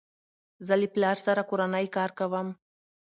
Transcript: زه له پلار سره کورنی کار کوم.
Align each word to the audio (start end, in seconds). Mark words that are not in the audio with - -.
زه 0.65 0.73
له 0.81 0.87
پلار 0.93 1.17
سره 1.25 1.41
کورنی 1.49 1.85
کار 1.95 2.09
کوم. 2.19 2.47